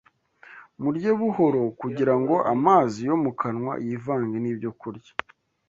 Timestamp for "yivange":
3.85-4.37